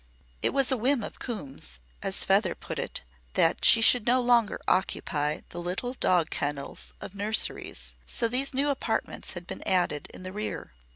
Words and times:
It 0.41 0.51
was 0.51 0.71
"a 0.71 0.77
whim 0.77 1.03
of 1.03 1.19
Coombe's," 1.19 1.77
as 2.01 2.23
Feather 2.25 2.55
put 2.55 2.79
it, 2.79 3.03
that 3.33 3.63
she 3.63 3.81
should 3.83 4.07
no 4.07 4.19
longer 4.19 4.59
occupy 4.67 5.41
the 5.49 5.61
little 5.61 5.93
dog 5.93 6.31
kennels 6.31 6.91
of 6.99 7.13
nurseries, 7.13 7.97
so 8.07 8.27
these 8.27 8.51
new 8.51 8.69
apartments 8.71 9.33
had 9.33 9.45
been 9.45 9.61
added 9.61 10.07
in 10.11 10.23
the 10.23 10.33
rear. 10.33 10.73